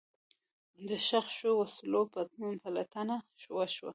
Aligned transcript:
د 0.89 0.91
ښخ 1.07 1.25
شوو 1.37 1.53
وسلو 1.61 2.01
پلټنه 2.63 3.15
وشوه. 3.55 3.89